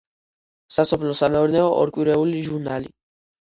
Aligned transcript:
სასოფლო-სამეურნეო 0.77 1.67
ორკვირეული 1.83 2.41
ჟურნალი. 2.49 2.93